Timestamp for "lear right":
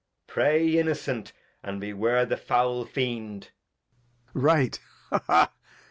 4.33-4.79